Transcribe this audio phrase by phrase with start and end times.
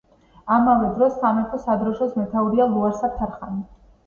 [0.53, 3.63] ამავე დროს სამეფო სადროშოს მეთაურია ლუარსაბ თარხანი.